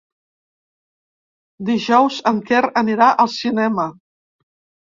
[1.69, 3.87] Dijous en Quer anirà al cinema.